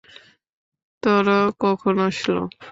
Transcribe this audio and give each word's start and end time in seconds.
তারা 1.03 1.37
কখন 1.63 1.95
আসলো? 2.07 2.43